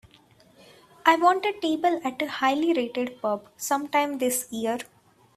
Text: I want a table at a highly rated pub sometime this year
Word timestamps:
I 1.05 1.15
want 1.15 1.45
a 1.45 1.53
table 1.61 2.01
at 2.03 2.23
a 2.23 2.27
highly 2.27 2.73
rated 2.73 3.21
pub 3.21 3.47
sometime 3.55 4.17
this 4.17 4.47
year 4.51 4.79